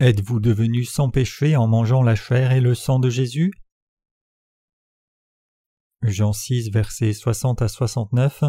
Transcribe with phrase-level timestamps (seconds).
[0.00, 3.50] Êtes-vous devenu sans péché en mangeant la chair et le sang de Jésus?
[6.02, 8.44] Jean 6, versets 60 à 69.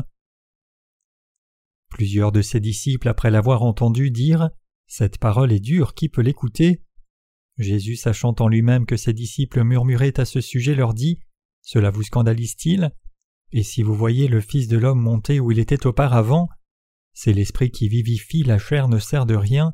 [1.89, 4.51] Plusieurs de ses disciples, après l'avoir entendu, dire
[4.85, 6.83] Cette parole est dure, qui peut l'écouter?
[7.57, 11.19] Jésus, sachant en lui-même que ses disciples murmuraient à ce sujet, leur dit
[11.63, 12.91] Cela vous scandalise-t-il?
[13.53, 16.47] Et si vous voyez le Fils de l'homme monter où il était auparavant,
[17.13, 19.73] c'est l'esprit qui vivifie, la chair ne sert de rien.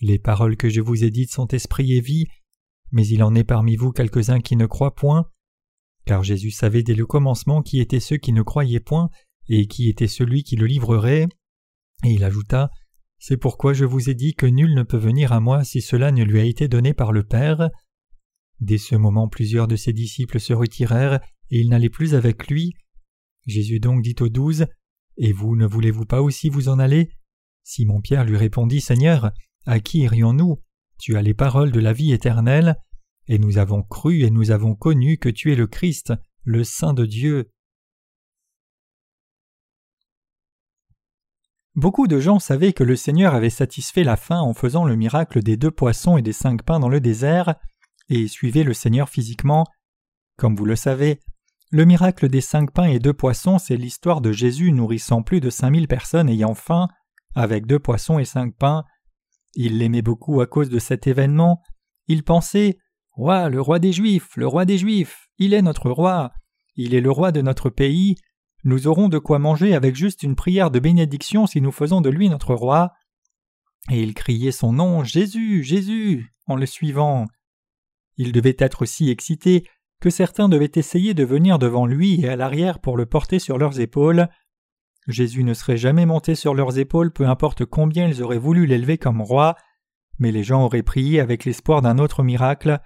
[0.00, 2.26] Les paroles que je vous ai dites sont esprit et vie,
[2.92, 5.30] mais il en est parmi vous quelques-uns qui ne croient point.
[6.04, 9.10] Car Jésus savait dès le commencement qui étaient ceux qui ne croyaient point
[9.48, 11.26] et qui était celui qui le livrerait.
[12.04, 12.70] Et il ajouta
[13.18, 16.12] C'est pourquoi je vous ai dit que nul ne peut venir à moi si cela
[16.12, 17.70] ne lui a été donné par le Père.
[18.60, 22.74] Dès ce moment, plusieurs de ses disciples se retirèrent et ils n'allaient plus avec lui.
[23.46, 24.66] Jésus donc dit aux douze
[25.16, 27.10] Et vous, ne voulez-vous pas aussi vous en aller?
[27.64, 29.32] Simon-Pierre lui répondit Seigneur,
[29.66, 30.62] à qui irions-nous?
[30.98, 32.76] Tu as les paroles de la vie éternelle,
[33.28, 36.14] et nous avons cru et nous avons connu que tu es le Christ,
[36.44, 37.50] le Saint de Dieu.
[41.74, 45.42] Beaucoup de gens savaient que le Seigneur avait satisfait la faim en faisant le miracle
[45.42, 47.56] des deux poissons et des cinq pains dans le désert,
[48.08, 49.66] et suivaient le Seigneur physiquement.
[50.38, 51.20] Comme vous le savez,
[51.70, 55.50] le miracle des cinq pains et deux poissons, c'est l'histoire de Jésus nourrissant plus de
[55.50, 56.88] cinq mille personnes ayant faim,
[57.34, 58.84] avec deux poissons et cinq pains,
[59.56, 61.62] il l'aimait beaucoup à cause de cet événement.
[62.06, 62.78] Il pensait
[63.10, 66.32] Roi, le roi des Juifs, le roi des Juifs, il est notre roi,
[66.76, 68.16] il est le roi de notre pays,
[68.62, 72.10] nous aurons de quoi manger avec juste une prière de bénédiction si nous faisons de
[72.10, 72.92] lui notre roi.
[73.90, 77.26] Et il criait son nom Jésus, Jésus, en le suivant.
[78.16, 79.66] Il devait être si excité
[80.00, 83.56] que certains devaient essayer de venir devant lui et à l'arrière pour le porter sur
[83.56, 84.28] leurs épaules.
[85.06, 88.98] Jésus ne serait jamais monté sur leurs épaules peu importe combien ils auraient voulu l'élever
[88.98, 89.54] comme roi,
[90.18, 92.80] mais les gens auraient prié avec l'espoir d'un autre miracle.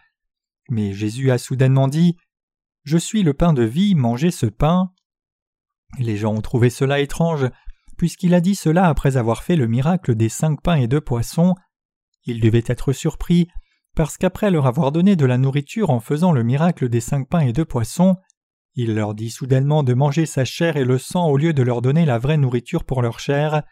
[0.68, 2.16] Mais Jésus a soudainement dit
[2.84, 4.92] Je suis le pain de vie, mangez ce pain.
[5.98, 7.48] Les gens ont trouvé cela étrange,
[7.96, 11.54] puisqu'il a dit cela après avoir fait le miracle des cinq pains et deux poissons.
[12.24, 13.48] Ils devaient être surpris,
[13.96, 17.40] parce qu'après leur avoir donné de la nourriture en faisant le miracle des cinq pains
[17.40, 18.16] et deux poissons,
[18.74, 21.82] il leur dit soudainement de manger sa chair et le sang au lieu de leur
[21.82, 23.62] donner la vraie nourriture pour leur chair.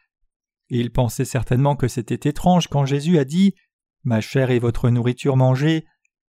[0.68, 3.54] Ils pensaient certainement que c'était étrange quand Jésus a dit
[4.04, 5.86] Ma chair est votre nourriture mangée,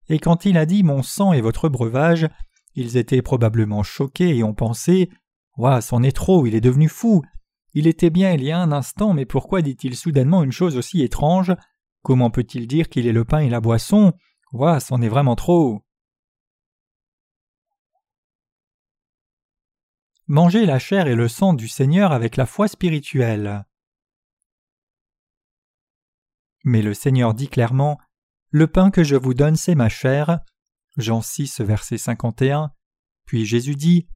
[0.08, 2.28] et quand il a dit Mon sang est votre breuvage,
[2.74, 5.10] ils étaient probablement choqués et ont pensé
[5.56, 7.22] Ouah, c'en est trop, il est devenu fou.
[7.72, 11.02] Il était bien il y a un instant, mais pourquoi dit-il soudainement une chose aussi
[11.02, 11.54] étrange?
[12.02, 14.12] Comment peut-il dire qu'il est le pain et la boisson?
[14.52, 15.82] Ouah, c'en est vraiment trop.
[20.28, 23.64] Manger la chair et le sang du Seigneur avec la foi spirituelle.
[26.64, 28.00] Mais le Seigneur dit clairement
[28.50, 30.40] Le pain que je vous donne, c'est ma chair.
[30.96, 32.72] Jean 6, verset 51.
[33.24, 34.08] Puis Jésus dit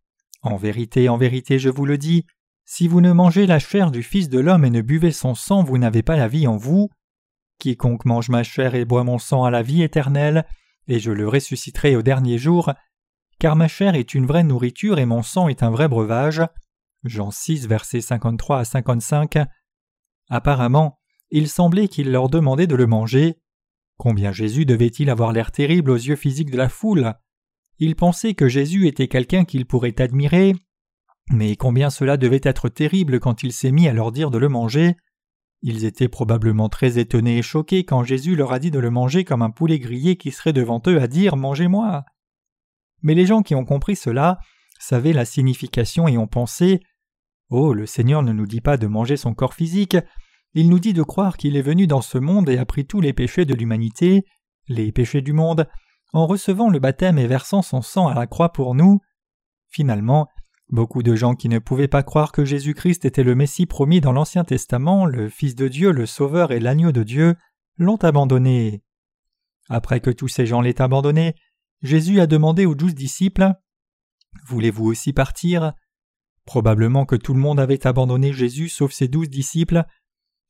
[0.42, 2.26] En vérité, en vérité, je vous le dis,
[2.64, 5.62] si vous ne mangez la chair du Fils de l'homme et ne buvez son sang,
[5.62, 6.90] vous n'avez pas la vie en vous.
[7.60, 10.44] Quiconque mange ma chair et boit mon sang a la vie éternelle,
[10.88, 12.72] et je le ressusciterai au dernier jour
[13.40, 16.42] car ma chair est une vraie nourriture et mon sang est un vrai breuvage.
[17.04, 19.38] Jean 6, versets 53 à 55.
[20.28, 20.98] Apparemment,
[21.30, 23.38] il semblait qu'il leur demandait de le manger.
[23.96, 27.14] Combien Jésus devait-il avoir l'air terrible aux yeux physiques de la foule?
[27.78, 30.54] Ils pensaient que Jésus était quelqu'un qu'ils pourraient admirer,
[31.30, 34.50] mais combien cela devait être terrible quand il s'est mis à leur dire de le
[34.50, 34.96] manger.
[35.62, 39.24] Ils étaient probablement très étonnés et choqués quand Jésus leur a dit de le manger
[39.24, 42.04] comme un poulet grillé qui serait devant eux à dire Mangez-moi.
[43.02, 44.38] Mais les gens qui ont compris cela
[44.78, 46.80] savaient la signification et ont pensé
[47.50, 49.96] Oh, le Seigneur ne nous dit pas de manger son corps physique,
[50.54, 53.00] il nous dit de croire qu'il est venu dans ce monde et a pris tous
[53.00, 54.24] les péchés de l'humanité,
[54.68, 55.68] les péchés du monde,
[56.12, 59.00] en recevant le baptême et versant son sang à la croix pour nous.
[59.68, 60.28] Finalement,
[60.68, 64.12] beaucoup de gens qui ne pouvaient pas croire que Jésus-Christ était le Messie promis dans
[64.12, 67.36] l'Ancien Testament, le Fils de Dieu, le Sauveur et l'agneau de Dieu,
[67.76, 68.82] l'ont abandonné.
[69.68, 71.34] Après que tous ces gens l'aient abandonné,
[71.82, 73.54] Jésus a demandé aux douze disciples
[74.46, 75.72] Voulez-vous aussi partir?
[76.44, 79.84] Probablement que tout le monde avait abandonné Jésus sauf ses douze disciples.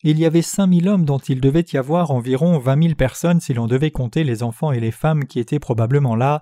[0.03, 3.41] Il y avait cinq mille hommes dont il devait y avoir environ vingt mille personnes
[3.41, 6.41] si l'on devait compter les enfants et les femmes qui étaient probablement là.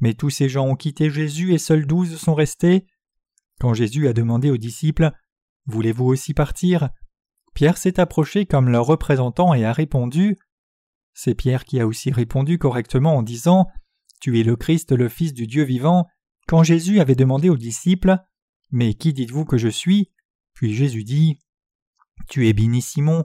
[0.00, 2.86] Mais tous ces gens ont quitté Jésus et seuls douze sont restés.
[3.60, 5.12] Quand Jésus a demandé aux disciples
[5.66, 6.90] Voulez-vous aussi partir?
[7.54, 10.38] Pierre s'est approché comme leur représentant et a répondu.
[11.14, 13.68] C'est Pierre qui a aussi répondu correctement en disant
[14.22, 16.06] tu es le Christ, le Fils du Dieu vivant,
[16.46, 18.18] quand Jésus avait demandé aux disciples
[18.70, 20.12] Mais qui dites-vous que je suis?
[20.54, 21.40] Puis Jésus dit
[22.28, 23.24] Tu es béni Simon,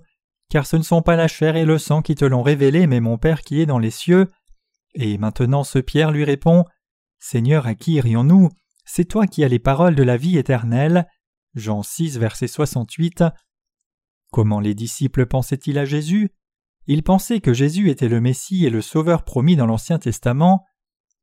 [0.49, 2.99] car ce ne sont pas la chair et le sang qui te l'ont révélé, mais
[2.99, 4.27] mon Père qui est dans les cieux.
[4.95, 6.65] Et maintenant ce Pierre lui répond
[7.19, 8.49] Seigneur, à qui irions-nous?
[8.83, 11.07] C'est toi qui as les paroles de la vie éternelle.
[11.53, 13.23] Jean 6, verset 68.
[14.31, 16.31] Comment les disciples pensaient-ils à Jésus?
[16.88, 20.65] Ils pensaient que Jésus était le Messie et le Sauveur promis dans l'Ancien Testament.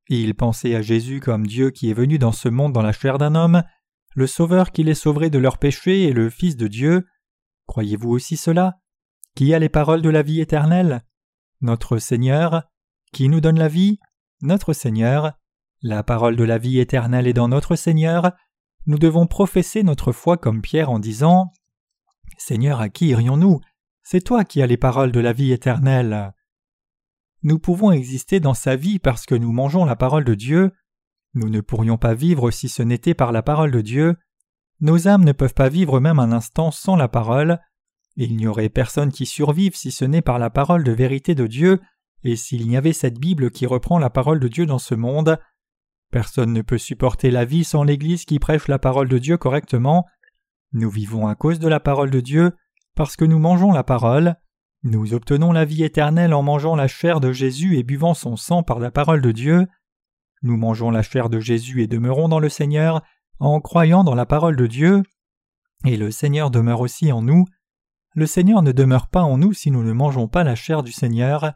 [0.08, 3.18] Ils pensaient à Jésus comme Dieu qui est venu dans ce monde dans la chair
[3.18, 3.62] d'un homme,
[4.14, 7.06] le Sauveur qui les sauverait de leurs péchés et le Fils de Dieu.
[7.66, 8.78] Croyez-vous aussi cela?
[9.34, 11.02] Qui a les paroles de la vie éternelle?
[11.60, 12.64] Notre Seigneur.
[13.12, 13.98] Qui nous donne la vie?
[14.42, 15.32] Notre Seigneur.
[15.82, 18.32] La parole de la vie éternelle est dans notre Seigneur.
[18.86, 21.50] Nous devons professer notre foi comme Pierre en disant
[22.36, 23.60] Seigneur, à qui irions-nous?
[24.02, 26.34] C'est toi qui as les paroles de la vie éternelle.
[27.44, 30.72] Nous pouvons exister dans sa vie parce que nous mangeons la parole de Dieu.
[31.34, 34.16] Nous ne pourrions pas vivre si ce n'était par la parole de Dieu.
[34.80, 37.60] Nos âmes ne peuvent pas vivre même un instant sans la parole.
[38.16, 41.46] Il n'y aurait personne qui survive si ce n'est par la parole de vérité de
[41.46, 41.82] Dieu,
[42.22, 45.38] et s'il n'y avait cette Bible qui reprend la parole de Dieu dans ce monde.
[46.10, 50.06] Personne ne peut supporter la vie sans l'Église qui prêche la parole de Dieu correctement.
[50.72, 52.52] Nous vivons à cause de la parole de Dieu,
[52.94, 54.36] parce que nous mangeons la parole.
[54.84, 58.62] Nous obtenons la vie éternelle en mangeant la chair de Jésus et buvant son sang
[58.62, 59.66] par la parole de Dieu.
[60.42, 63.02] Nous mangeons la chair de Jésus et demeurons dans le Seigneur
[63.40, 65.02] en croyant dans la parole de Dieu,
[65.86, 67.46] et le Seigneur demeure aussi en nous.
[68.14, 70.92] Le Seigneur ne demeure pas en nous si nous ne mangeons pas la chair du
[70.92, 71.54] Seigneur.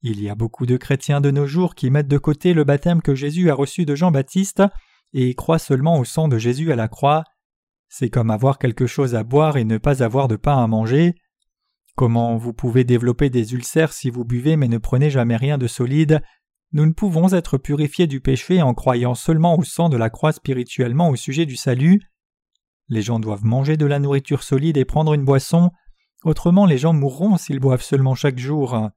[0.00, 3.02] Il y a beaucoup de chrétiens de nos jours qui mettent de côté le baptême
[3.02, 4.62] que Jésus a reçu de Jean-Baptiste
[5.12, 7.24] et croient seulement au sang de Jésus à la croix.
[7.90, 11.14] C'est comme avoir quelque chose à boire et ne pas avoir de pain à manger.
[12.00, 15.66] Comment vous pouvez développer des ulcères si vous buvez mais ne prenez jamais rien de
[15.66, 16.22] solide?
[16.72, 20.32] Nous ne pouvons être purifiés du péché en croyant seulement au sang de la croix
[20.32, 22.00] spirituellement au sujet du salut.
[22.88, 25.72] Les gens doivent manger de la nourriture solide et prendre une boisson,
[26.24, 28.88] autrement les gens mourront s'ils boivent seulement chaque jour.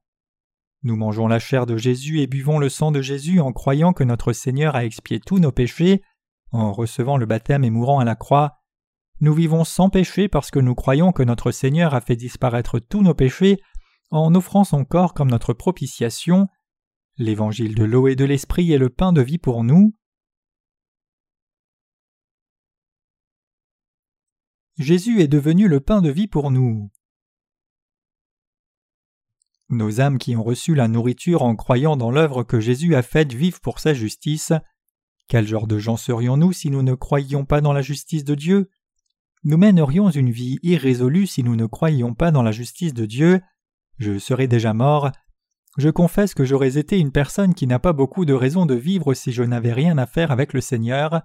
[0.82, 4.04] Nous mangeons la chair de Jésus et buvons le sang de Jésus en croyant que
[4.04, 6.00] notre Seigneur a expié tous nos péchés,
[6.52, 8.63] en recevant le baptême et mourant à la croix.
[9.20, 13.02] Nous vivons sans péché parce que nous croyons que notre Seigneur a fait disparaître tous
[13.02, 13.58] nos péchés
[14.10, 16.48] en offrant son corps comme notre propitiation.
[17.16, 19.94] L'évangile de l'eau et de l'esprit est le pain de vie pour nous.
[24.76, 26.90] Jésus est devenu le pain de vie pour nous.
[29.68, 33.32] Nos âmes qui ont reçu la nourriture en croyant dans l'œuvre que Jésus a faite
[33.32, 34.52] vivent pour sa justice.
[35.28, 38.68] Quel genre de gens serions-nous si nous ne croyions pas dans la justice de Dieu?
[39.44, 43.40] Nous mènerions une vie irrésolue si nous ne croyions pas dans la justice de Dieu.
[43.98, 45.12] Je serais déjà mort,
[45.76, 49.12] je confesse que j'aurais été une personne qui n'a pas beaucoup de raisons de vivre
[49.12, 51.22] si je n'avais rien à faire avec le Seigneur.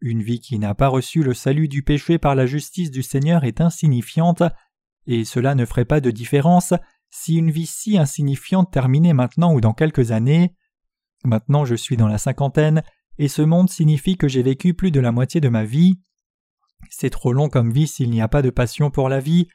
[0.00, 3.44] Une vie qui n'a pas reçu le salut du péché par la justice du Seigneur
[3.44, 4.42] est insignifiante,
[5.06, 6.72] et cela ne ferait pas de différence
[7.10, 10.54] si une vie si insignifiante terminait maintenant ou dans quelques années.
[11.24, 12.82] Maintenant je suis dans la cinquantaine,
[13.18, 16.00] et ce monde signifie que j'ai vécu plus de la moitié de ma vie.
[16.90, 19.48] C'est trop long comme vie s'il n'y a pas de passion pour la vie.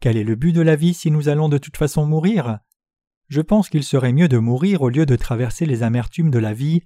[0.00, 2.58] Quel est le but de la vie si nous allons de toute façon mourir?
[3.28, 6.54] Je pense qu'il serait mieux de mourir au lieu de traverser les amertumes de la
[6.54, 6.82] vie,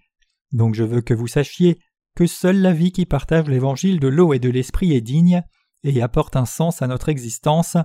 [0.52, 1.78] donc je veux que vous sachiez
[2.14, 5.42] que seule la vie qui partage l'évangile de l'eau et de l'esprit est digne
[5.82, 7.76] et apporte un sens à notre existence.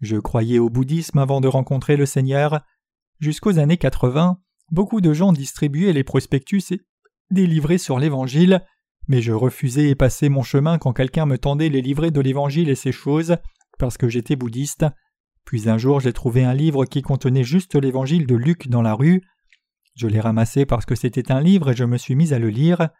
[0.00, 2.60] Je croyais au bouddhisme avant de rencontrer le Seigneur.
[3.20, 4.38] Jusqu'aux années 80,
[4.70, 6.80] beaucoup de gens distribuaient les prospectus et
[7.30, 8.64] des livrets sur l'évangile,
[9.08, 12.68] mais je refusais et passais mon chemin quand quelqu'un me tendait les livrets de l'évangile
[12.68, 13.36] et ces choses,
[13.78, 14.86] parce que j'étais bouddhiste.
[15.44, 18.94] Puis un jour j'ai trouvé un livre qui contenait juste l'évangile de Luc dans la
[18.94, 19.22] rue.
[19.96, 22.50] Je l'ai ramassé parce que c'était un livre et je me suis mis à le
[22.50, 22.90] lire.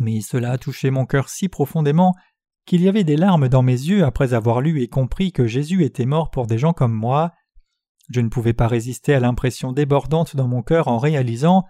[0.00, 2.14] Mais cela a touché mon cœur si profondément
[2.64, 5.84] qu'il y avait des larmes dans mes yeux après avoir lu et compris que Jésus
[5.84, 7.32] était mort pour des gens comme moi.
[8.10, 11.64] Je ne pouvais pas résister à l'impression débordante dans mon cœur en réalisant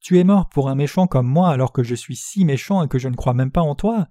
[0.00, 2.88] Tu es mort pour un méchant comme moi alors que je suis si méchant et
[2.88, 4.08] que je ne crois même pas en toi.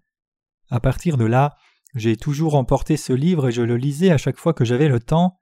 [0.70, 1.56] À partir de là,
[1.96, 5.00] j'ai toujours emporté ce livre et je le lisais à chaque fois que j'avais le
[5.00, 5.40] temps.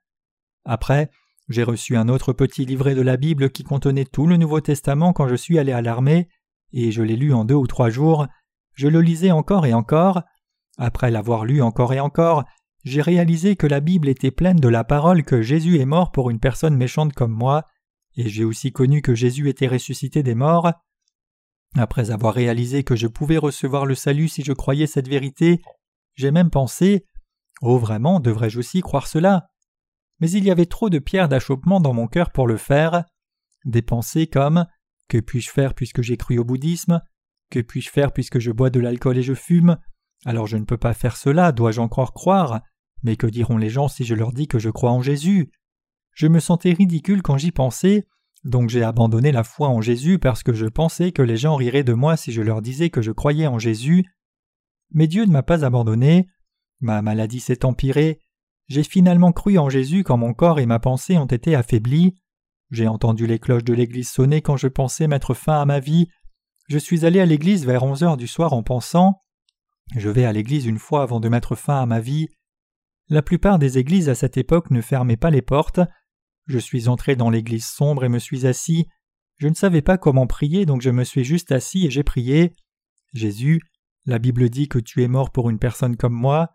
[0.64, 1.10] Après,
[1.48, 5.12] j'ai reçu un autre petit livret de la Bible qui contenait tout le Nouveau Testament
[5.12, 6.28] quand je suis allé à l'armée,
[6.72, 8.26] et je l'ai lu en deux ou trois jours.
[8.74, 10.22] Je le lisais encore et encore.
[10.78, 12.44] Après l'avoir lu encore et encore,
[12.84, 16.30] j'ai réalisé que la Bible était pleine de la parole que Jésus est mort pour
[16.30, 17.64] une personne méchante comme moi,
[18.18, 20.72] et j'ai aussi connu que Jésus était ressuscité des morts.
[21.76, 25.62] Après avoir réalisé que je pouvais recevoir le salut si je croyais cette vérité,
[26.16, 27.06] j'ai même pensé
[27.62, 29.48] Oh, vraiment, devrais-je aussi croire cela?
[30.18, 33.04] Mais il y avait trop de pierres d'achoppement dans mon cœur pour le faire.
[33.64, 34.66] Des pensées comme
[35.08, 37.00] Que puis-je faire puisque j'ai cru au bouddhisme?
[37.50, 39.78] Que puis-je faire puisque je bois de l'alcool et je fume?
[40.24, 42.62] Alors je ne peux pas faire cela, dois-je encore croire?
[43.04, 45.52] Mais que diront les gens si je leur dis que je crois en Jésus?
[46.18, 48.04] Je me sentais ridicule quand j'y pensais,
[48.42, 51.84] donc j'ai abandonné la foi en Jésus parce que je pensais que les gens riraient
[51.84, 54.04] de moi si je leur disais que je croyais en Jésus.
[54.90, 56.28] Mais Dieu ne m'a pas abandonné,
[56.80, 58.18] ma maladie s'est empirée,
[58.66, 62.16] j'ai finalement cru en Jésus quand mon corps et ma pensée ont été affaiblis,
[62.72, 66.08] j'ai entendu les cloches de l'église sonner quand je pensais mettre fin à ma vie,
[66.66, 69.22] je suis allé à l'église vers onze heures du soir en pensant
[69.94, 72.26] Je vais à l'église une fois avant de mettre fin à ma vie.
[73.08, 75.80] La plupart des églises à cette époque ne fermaient pas les portes.
[76.48, 78.88] Je suis entré dans l'église sombre et me suis assis.
[79.36, 82.54] Je ne savais pas comment prier, donc je me suis juste assis et j'ai prié.
[83.12, 83.60] Jésus,
[84.06, 86.50] la Bible dit que tu es mort pour une personne comme moi.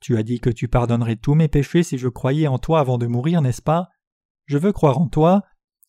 [0.00, 2.98] Tu as dit que tu pardonnerais tous mes péchés si je croyais en toi avant
[2.98, 3.88] de mourir, n'est-ce pas?
[4.46, 5.42] Je veux croire en toi.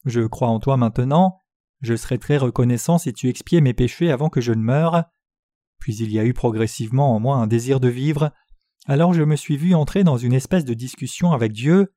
[0.06, 1.40] Je crois en toi maintenant.
[1.82, 5.06] Je serais très reconnaissant si tu expiais mes péchés avant que je ne meure.
[5.80, 8.32] Puis il y a eu progressivement en moi un désir de vivre.
[8.86, 11.92] Alors je me suis vu entrer dans une espèce de discussion avec Dieu.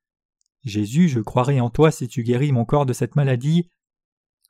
[0.64, 3.70] Jésus, je croirai en toi si tu guéris mon corps de cette maladie.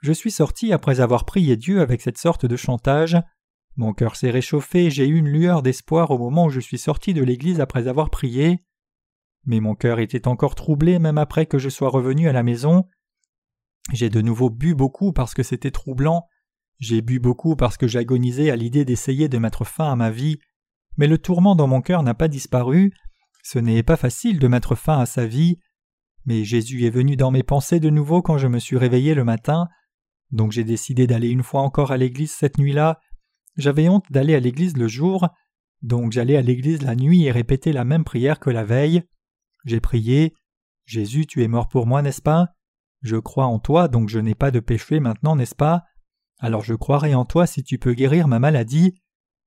[0.02, 3.16] Je suis sorti après avoir prié Dieu avec cette sorte de chantage.
[3.76, 7.14] Mon cœur s'est réchauffé, j'ai eu une lueur d'espoir au moment où je suis sorti
[7.14, 8.64] de l'église après avoir prié.
[9.44, 12.84] Mais mon cœur était encore troublé même après que je sois revenu à la maison.
[13.92, 16.26] J'ai de nouveau bu beaucoup parce que c'était troublant,
[16.78, 20.38] j'ai bu beaucoup parce que j'agonisais à l'idée d'essayer de mettre fin à ma vie,
[20.96, 22.92] mais le tourment dans mon cœur n'a pas disparu,
[23.42, 25.58] ce n'est pas facile de mettre fin à sa vie,
[26.24, 29.24] mais Jésus est venu dans mes pensées de nouveau quand je me suis réveillé le
[29.24, 29.68] matin,
[30.30, 33.00] donc j'ai décidé d'aller une fois encore à l'église cette nuit-là,
[33.56, 35.28] j'avais honte d'aller à l'église le jour,
[35.82, 39.02] donc j'allais à l'église la nuit et répéter la même prière que la veille.
[39.64, 40.34] J'ai prié
[40.84, 42.48] Jésus, tu es mort pour moi, n'est-ce pas?
[43.02, 45.84] Je crois en toi, donc je n'ai pas de péché maintenant, n'est-ce pas?
[46.38, 48.94] Alors je croirai en toi si tu peux guérir ma maladie.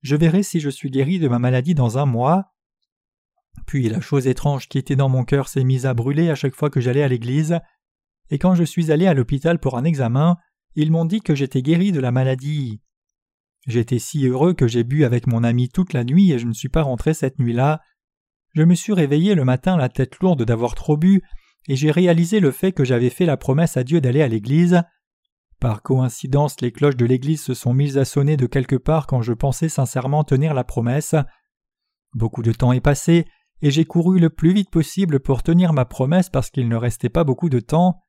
[0.02, 2.53] Je verrai si je suis guéri de ma maladie dans un mois.
[3.66, 6.54] Puis la chose étrange qui était dans mon cœur s'est mise à brûler à chaque
[6.54, 7.58] fois que j'allais à l'église,
[8.30, 10.36] et quand je suis allé à l'hôpital pour un examen,
[10.74, 12.80] ils m'ont dit que j'étais guéri de la maladie.
[13.66, 16.52] J'étais si heureux que j'ai bu avec mon ami toute la nuit et je ne
[16.52, 17.80] suis pas rentré cette nuit-là.
[18.54, 21.22] Je me suis réveillé le matin la tête lourde d'avoir trop bu
[21.68, 24.82] et j'ai réalisé le fait que j'avais fait la promesse à Dieu d'aller à l'église.
[25.60, 29.22] Par coïncidence, les cloches de l'église se sont mises à sonner de quelque part quand
[29.22, 31.14] je pensais sincèrement tenir la promesse.
[32.12, 33.26] Beaucoup de temps est passé,
[33.62, 37.08] et j'ai couru le plus vite possible pour tenir ma promesse parce qu'il ne restait
[37.08, 38.00] pas beaucoup de temps.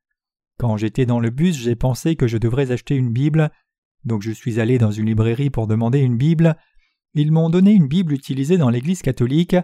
[0.58, 3.52] Quand j'étais dans le bus, j'ai pensé que je devrais acheter une Bible,
[4.04, 6.56] donc je suis allé dans une librairie pour demander une Bible.
[7.14, 9.56] Ils m'ont donné une Bible utilisée dans l'Église catholique,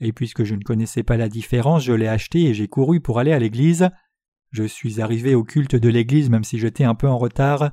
[0.00, 3.18] et puisque je ne connaissais pas la différence, je l'ai acheté et j'ai couru pour
[3.18, 3.90] aller à l'église.
[4.50, 7.72] Je suis arrivé au culte de l'église même si j'étais un peu en retard.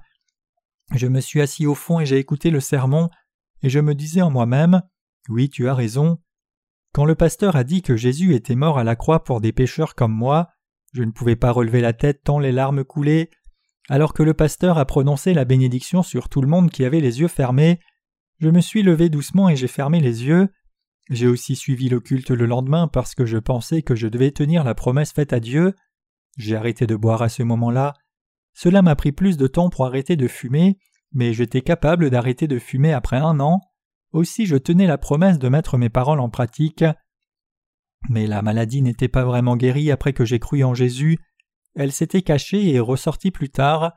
[0.94, 3.10] Je me suis assis au fond et j'ai écouté le sermon,
[3.62, 4.82] et je me disais en moi-même
[5.30, 6.20] Oui, tu as raison.
[6.96, 9.96] Quand le pasteur a dit que Jésus était mort à la croix pour des pécheurs
[9.96, 10.52] comme moi,
[10.94, 13.30] je ne pouvais pas relever la tête tant les larmes coulaient.
[13.90, 17.20] Alors que le pasteur a prononcé la bénédiction sur tout le monde qui avait les
[17.20, 17.82] yeux fermés,
[18.40, 20.48] je me suis levé doucement et j'ai fermé les yeux.
[21.10, 24.64] J'ai aussi suivi le culte le lendemain parce que je pensais que je devais tenir
[24.64, 25.76] la promesse faite à Dieu.
[26.38, 27.94] J'ai arrêté de boire à ce moment-là.
[28.54, 30.78] Cela m'a pris plus de temps pour arrêter de fumer,
[31.12, 33.60] mais j'étais capable d'arrêter de fumer après un an.
[34.16, 36.86] Aussi je tenais la promesse de mettre mes paroles en pratique.
[38.08, 41.20] Mais la maladie n'était pas vraiment guérie après que j'ai cru en Jésus.
[41.76, 43.92] Elle s'était cachée et ressortie plus tard.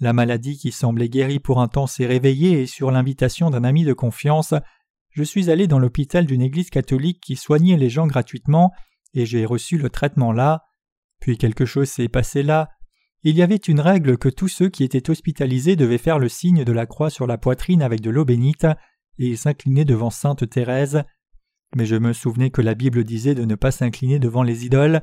[0.00, 3.84] La maladie qui semblait guérie pour un temps s'est réveillée et sur l'invitation d'un ami
[3.84, 4.52] de confiance,
[5.08, 8.70] je suis allé dans l'hôpital d'une église catholique qui soignait les gens gratuitement
[9.14, 10.64] et j'ai reçu le traitement là.
[11.22, 12.68] Puis quelque chose s'est passé là.
[13.22, 16.64] Il y avait une règle que tous ceux qui étaient hospitalisés devaient faire le signe
[16.64, 18.66] de la croix sur la poitrine avec de l'eau bénite
[19.18, 21.04] et s'incliner devant sainte Thérèse.
[21.76, 25.02] Mais je me souvenais que la Bible disait de ne pas s'incliner devant les idoles.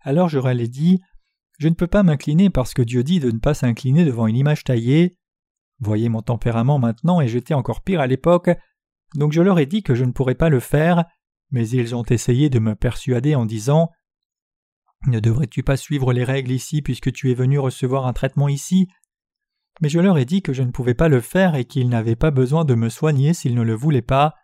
[0.00, 1.00] Alors ai dit
[1.58, 4.36] Je ne peux pas m'incliner parce que Dieu dit de ne pas s'incliner devant une
[4.36, 5.16] image taillée.
[5.80, 8.50] Voyez mon tempérament maintenant et j'étais encore pire à l'époque.
[9.16, 11.04] Donc je leur ai dit que je ne pourrais pas le faire,
[11.50, 13.90] mais ils ont essayé de me persuader en disant
[15.06, 18.88] Ne devrais-tu pas suivre les règles ici puisque tu es venu recevoir un traitement ici?
[19.80, 22.16] Mais je leur ai dit que je ne pouvais pas le faire et qu'ils n'avaient
[22.16, 24.34] pas besoin de me soigner s'ils ne le voulaient pas.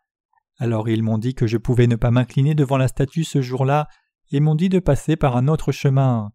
[0.58, 3.88] Alors ils m'ont dit que je pouvais ne pas m'incliner devant la statue ce jour-là
[4.32, 6.32] et m'ont dit de passer par un autre chemin.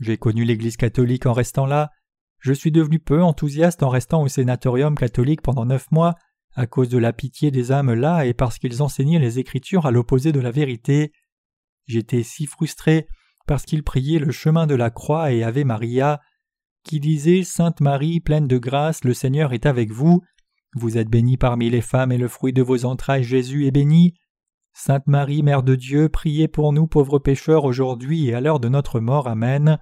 [0.00, 1.90] J'ai connu l'Église catholique en restant là.
[2.38, 6.14] Je suis devenu peu enthousiaste en restant au sénatorium catholique pendant neuf mois
[6.54, 9.90] à cause de la pitié des âmes là et parce qu'ils enseignaient les Écritures à
[9.90, 11.12] l'opposé de la vérité.
[11.86, 13.06] J'étais si frustré
[13.46, 16.20] parce qu'ils priaient le chemin de la croix et Ave Maria,
[16.84, 20.22] qui disait Sainte Marie, pleine de grâce, le Seigneur est avec vous.
[20.74, 24.14] Vous êtes bénie parmi les femmes et le fruit de vos entrailles Jésus est béni.
[24.72, 28.68] Sainte Marie, Mère de Dieu, priez pour nous pauvres pécheurs aujourd'hui et à l'heure de
[28.68, 29.26] notre mort.
[29.26, 29.78] Amen.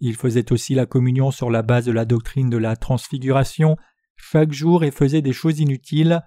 [0.00, 3.76] Il faisait aussi la communion sur la base de la doctrine de la transfiguration
[4.16, 6.20] chaque jour et faisait des choses inutiles.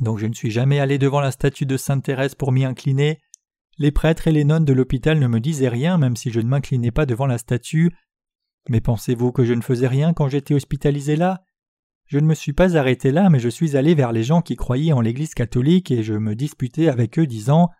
[0.00, 3.18] Donc je ne suis jamais allé devant la statue de Sainte Thérèse pour m'y incliner.
[3.78, 6.48] Les prêtres et les nonnes de l'hôpital ne me disaient rien même si je ne
[6.48, 7.90] m'inclinais pas devant la statue.
[8.68, 11.42] Mais pensez-vous que je ne faisais rien quand j'étais hospitalisé là?
[12.06, 14.56] Je ne me suis pas arrêté là, mais je suis allé vers les gens qui
[14.56, 17.70] croyaient en l'Église catholique et je me disputais avec eux disant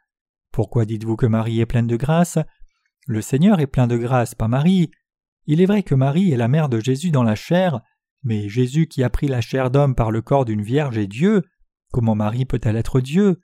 [0.52, 2.38] Pourquoi dites-vous que Marie est pleine de grâce?
[3.06, 4.90] Le Seigneur est plein de grâce, pas Marie.
[5.46, 7.80] Il est vrai que Marie est la mère de Jésus dans la chair,
[8.22, 11.42] mais Jésus qui a pris la chair d'homme par le corps d'une vierge est Dieu.
[11.92, 13.40] Comment Marie peut-elle être Dieu?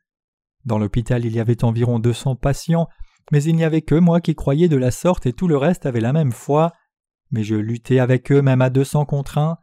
[0.64, 2.88] Dans l'hôpital il y avait environ deux cents patients,
[3.32, 5.86] mais il n'y avait que moi qui croyais de la sorte et tout le reste
[5.86, 6.72] avait la même foi.
[7.30, 9.58] Mais je luttais avec eux même à deux cents contre un.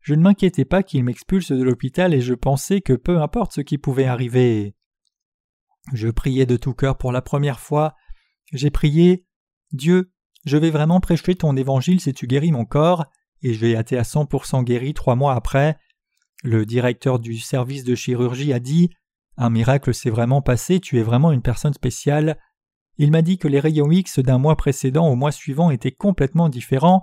[0.00, 3.60] Je ne m'inquiétais pas qu'ils m'expulsent de l'hôpital et je pensais que peu importe ce
[3.60, 4.74] qui pouvait arriver.
[5.92, 7.94] Je priais de tout cœur pour la première fois.
[8.52, 9.26] J'ai prié
[9.72, 10.12] Dieu,
[10.44, 13.06] je vais vraiment prêcher ton évangile si tu guéris mon corps,
[13.42, 15.78] et je vais été à 100% guéri trois mois après.
[16.42, 18.90] Le directeur du service de chirurgie a dit
[19.36, 22.38] Un miracle s'est vraiment passé, tu es vraiment une personne spéciale.
[22.98, 26.48] Il m'a dit que les rayons X d'un mois précédent au mois suivant étaient complètement
[26.48, 27.02] différents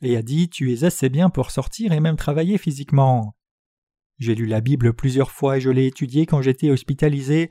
[0.00, 3.36] et a dit Tu es assez bien pour sortir et même travailler physiquement.
[4.18, 7.50] J'ai lu la Bible plusieurs fois et je l'ai étudiée quand j'étais hospitalisé.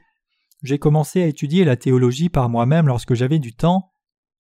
[0.64, 3.92] J'ai commencé à étudier la théologie par moi-même lorsque j'avais du temps.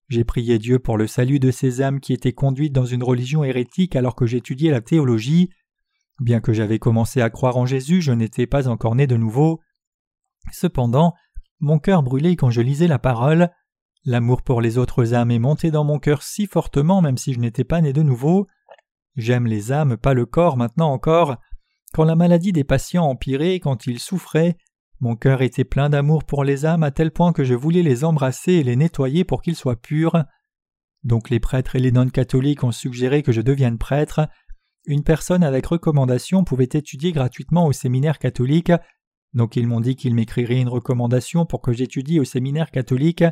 [0.09, 3.43] J'ai prié Dieu pour le salut de ces âmes qui étaient conduites dans une religion
[3.43, 5.49] hérétique alors que j'étudiais la théologie.
[6.19, 9.59] Bien que j'avais commencé à croire en Jésus, je n'étais pas encore né de nouveau.
[10.51, 11.13] Cependant,
[11.63, 13.49] mon cœur brûlait quand je lisais la parole.
[14.03, 17.39] L'amour pour les autres âmes est monté dans mon cœur si fortement même si je
[17.39, 18.47] n'étais pas né de nouveau.
[19.15, 21.37] J'aime les âmes, pas le corps maintenant encore.
[21.93, 24.57] Quand la maladie des patients empirait, quand ils souffraient,
[24.99, 28.03] mon cœur était plein d'amour pour les âmes à tel point que je voulais les
[28.03, 30.25] embrasser et les nettoyer pour qu'ils soient purs.
[31.03, 34.27] Donc les prêtres et les nonnes catholiques ont suggéré que je devienne prêtre.
[34.85, 38.73] Une personne avec recommandation pouvait étudier gratuitement au séminaire catholique
[39.33, 43.23] donc ils m'ont dit qu'ils m'écriraient une recommandation pour que j'étudie au séminaire catholique,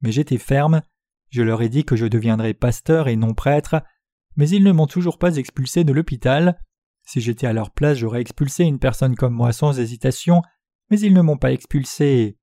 [0.00, 0.82] mais j'étais ferme,
[1.30, 3.82] je leur ai dit que je deviendrais pasteur et non prêtre,
[4.36, 6.58] mais ils ne m'ont toujours pas expulsé de l'hôpital.
[7.04, 10.42] Si j'étais à leur place, j'aurais expulsé une personne comme moi sans hésitation,
[10.90, 12.36] mais ils ne m'ont pas expulsé.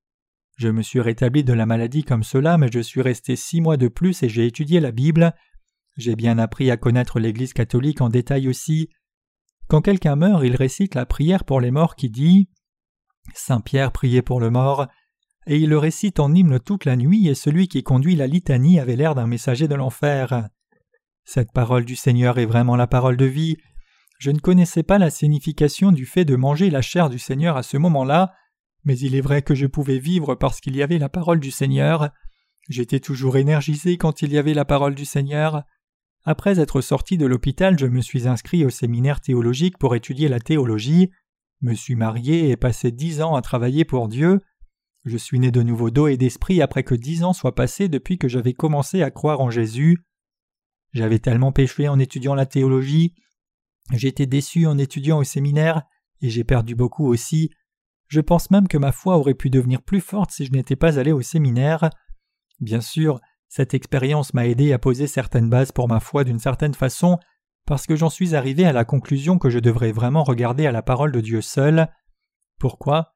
[0.57, 3.77] Je me suis rétabli de la maladie comme cela, mais je suis resté six mois
[3.77, 5.33] de plus et j'ai étudié la Bible.
[5.95, 8.89] J'ai bien appris à connaître l'Église catholique en détail aussi.
[9.67, 12.49] Quand quelqu'un meurt, il récite la prière pour les morts qui dit
[13.35, 14.87] Saint Pierre priait pour le mort,
[15.47, 18.79] et il le récite en hymne toute la nuit, et celui qui conduit la litanie
[18.79, 20.49] avait l'air d'un messager de l'enfer.
[21.25, 23.57] Cette parole du Seigneur est vraiment la parole de vie.
[24.19, 27.63] Je ne connaissais pas la signification du fait de manger la chair du Seigneur à
[27.63, 28.33] ce moment-là,
[28.83, 31.51] mais il est vrai que je pouvais vivre parce qu'il y avait la parole du
[31.51, 32.09] Seigneur.
[32.67, 35.63] J'étais toujours énergisé quand il y avait la parole du Seigneur.
[36.25, 40.39] Après être sorti de l'hôpital, je me suis inscrit au séminaire théologique pour étudier la
[40.39, 41.09] théologie
[41.61, 44.41] me suis marié et passé dix ans à travailler pour Dieu.
[45.05, 48.17] Je suis né de nouveau d'eau et d'esprit après que dix ans soient passés depuis
[48.17, 49.97] que j'avais commencé à croire en Jésus.
[50.93, 53.13] J'avais tellement péché en étudiant la théologie,
[53.93, 55.83] j'étais déçu en étudiant au séminaire,
[56.21, 57.51] et j'ai perdu beaucoup aussi.
[58.07, 60.97] Je pense même que ma foi aurait pu devenir plus forte si je n'étais pas
[60.97, 61.91] allé au séminaire.
[62.59, 66.73] Bien sûr, cette expérience m'a aidé à poser certaines bases pour ma foi d'une certaine
[66.73, 67.19] façon,
[67.69, 70.81] parce que j'en suis arrivé à la conclusion que je devrais vraiment regarder à la
[70.81, 71.87] parole de Dieu seul.
[72.59, 73.13] Pourquoi?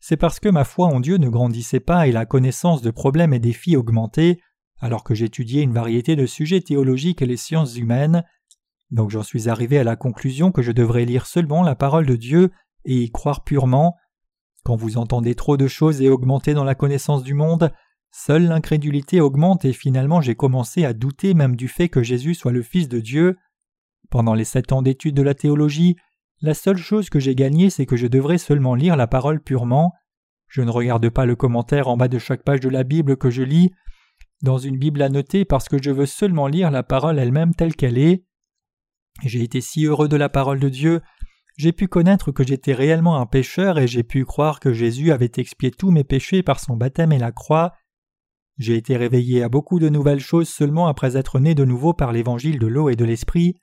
[0.00, 3.34] C'est parce que ma foi en Dieu ne grandissait pas et la connaissance de problèmes
[3.34, 4.38] et défis augmentait,
[4.78, 8.22] alors que j'étudiais une variété de sujets théologiques et les sciences humaines.
[8.92, 12.14] Donc j'en suis arrivé à la conclusion que je devrais lire seulement la parole de
[12.14, 12.52] Dieu
[12.84, 13.96] et y croire purement.
[14.62, 17.72] Quand vous entendez trop de choses et augmenter dans la connaissance du monde,
[18.12, 22.52] seule l'incrédulité augmente et finalement j'ai commencé à douter même du fait que Jésus soit
[22.52, 23.36] le Fils de Dieu.
[24.10, 25.96] Pendant les sept ans d'études de la théologie,
[26.40, 29.92] la seule chose que j'ai gagnée, c'est que je devrais seulement lire la parole purement.
[30.48, 33.30] Je ne regarde pas le commentaire en bas de chaque page de la Bible que
[33.30, 33.70] je lis
[34.42, 37.98] dans une Bible annotée parce que je veux seulement lire la parole elle-même telle qu'elle
[37.98, 38.24] est.
[39.24, 41.00] J'ai été si heureux de la parole de Dieu,
[41.56, 45.32] j'ai pu connaître que j'étais réellement un pécheur et j'ai pu croire que Jésus avait
[45.36, 47.72] expié tous mes péchés par son baptême et la croix.
[48.58, 52.12] J'ai été réveillé à beaucoup de nouvelles choses seulement après être né de nouveau par
[52.12, 53.54] l'évangile de l'eau et de l'esprit.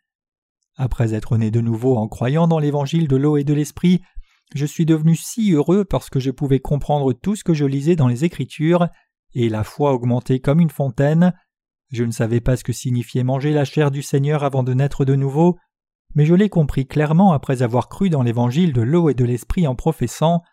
[0.76, 4.02] Après être né de nouveau en croyant dans l'évangile de l'eau et de l'esprit,
[4.56, 7.96] je suis devenu si heureux parce que je pouvais comprendre tout ce que je lisais
[7.96, 8.88] dans les Écritures,
[9.34, 11.34] et la foi augmentait comme une fontaine.
[11.92, 15.06] Je ne savais pas ce que signifiait manger la chair du Seigneur avant de naître
[15.06, 15.58] de nouveau,
[16.16, 19.68] mais je l'ai compris clairement après avoir cru dans l'évangile de l'eau et de l'esprit
[19.68, 20.44] en professant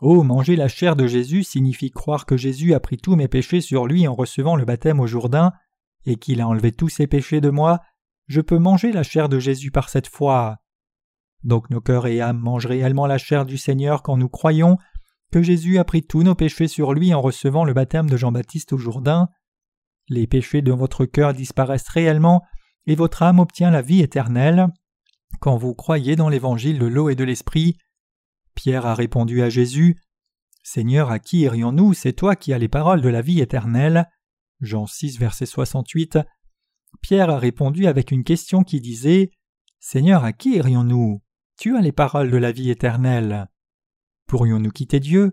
[0.00, 3.60] Oh, manger la chair de Jésus signifie croire que Jésus a pris tous mes péchés
[3.60, 5.52] sur lui en recevant le baptême au Jourdain,
[6.04, 7.80] et qu'il a enlevé tous ses péchés de moi.
[8.26, 10.58] Je peux manger la chair de Jésus par cette foi.
[11.42, 14.78] Donc nos cœurs et âmes mangent réellement la chair du Seigneur quand nous croyons
[15.30, 18.72] que Jésus a pris tous nos péchés sur lui en recevant le baptême de Jean-Baptiste
[18.72, 19.28] au Jourdain.
[20.08, 22.42] Les péchés de votre cœur disparaissent réellement
[22.86, 24.68] et votre âme obtient la vie éternelle
[25.40, 27.76] quand vous croyez dans l'évangile de l'eau et de l'esprit.
[28.54, 29.98] Pierre a répondu à Jésus
[30.66, 31.92] Seigneur, à qui irions-nous?
[31.92, 34.08] C'est toi qui as les paroles de la vie éternelle.
[34.60, 36.18] Jean 6, verset 68.
[37.04, 39.30] Pierre a répondu avec une question qui disait
[39.78, 41.20] Seigneur, à qui irions-nous?
[41.58, 43.50] Tu as les paroles de la vie éternelle.
[44.26, 45.32] Pourrions-nous quitter Dieu?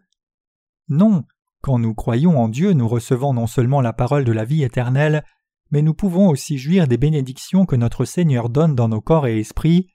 [0.90, 1.24] Non.
[1.62, 5.24] Quand nous croyons en Dieu, nous recevons non seulement la parole de la vie éternelle,
[5.70, 9.40] mais nous pouvons aussi jouir des bénédictions que notre Seigneur donne dans nos corps et
[9.40, 9.88] esprits.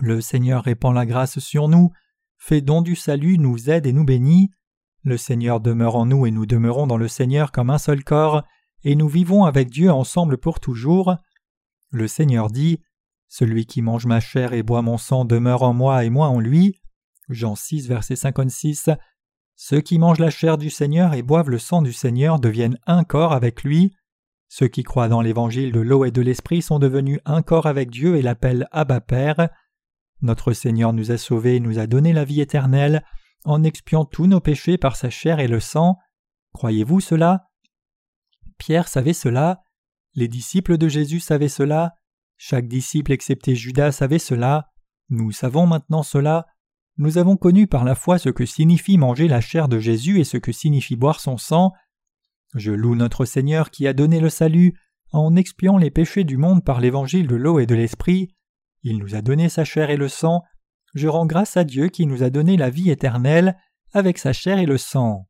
[0.00, 1.90] Le Seigneur répand la grâce sur nous,
[2.38, 4.50] fait don du salut, nous aide et nous bénit.
[5.02, 8.44] Le Seigneur demeure en nous et nous demeurons dans le Seigneur comme un seul corps,
[8.86, 11.16] et nous vivons avec Dieu ensemble pour toujours.
[11.90, 12.78] Le Seigneur dit
[13.26, 16.38] Celui qui mange ma chair et boit mon sang demeure en moi et moi en
[16.38, 16.80] lui.
[17.28, 18.90] Jean 6, verset 56.
[19.56, 23.02] Ceux qui mangent la chair du Seigneur et boivent le sang du Seigneur deviennent un
[23.02, 23.92] corps avec lui.
[24.46, 27.90] Ceux qui croient dans l'évangile de l'eau et de l'esprit sont devenus un corps avec
[27.90, 29.48] Dieu et l'appellent Abba Père.
[30.22, 33.02] Notre Seigneur nous a sauvés et nous a donné la vie éternelle
[33.44, 35.96] en expiant tous nos péchés par sa chair et le sang.
[36.52, 37.48] Croyez-vous cela?
[38.58, 39.62] Pierre savait cela,
[40.14, 41.94] les disciples de Jésus savaient cela,
[42.36, 44.70] chaque disciple excepté Judas savait cela,
[45.08, 46.46] nous savons maintenant cela,
[46.98, 50.24] nous avons connu par la foi ce que signifie manger la chair de Jésus et
[50.24, 51.72] ce que signifie boire son sang.
[52.54, 54.78] Je loue notre Seigneur qui a donné le salut
[55.12, 58.34] en expiant les péchés du monde par l'évangile de l'eau et de l'esprit.
[58.82, 60.42] Il nous a donné sa chair et le sang.
[60.94, 63.56] Je rends grâce à Dieu qui nous a donné la vie éternelle
[63.92, 65.28] avec sa chair et le sang.